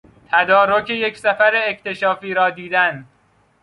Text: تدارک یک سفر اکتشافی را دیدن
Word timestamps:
تدارک 0.31 0.89
یک 0.89 1.17
سفر 1.17 1.61
اکتشافی 1.67 2.33
را 2.33 2.49
دیدن 2.49 3.05